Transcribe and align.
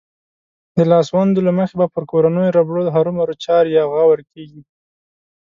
د 0.77 0.79
لاسوندو 0.91 1.39
له 1.47 1.51
مخې 1.57 1.75
به 1.79 1.87
پر 1.93 2.03
کورنيو 2.11 2.53
ربړو 2.57 2.83
هرومرو 2.95 3.35
چار 3.45 3.63
يا 3.75 3.83
غور 3.91 4.19
کېږي. 4.31 4.61